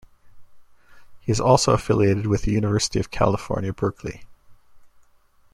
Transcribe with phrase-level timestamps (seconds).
[1.19, 4.23] He is also affiliated with the University of California, Berkeley.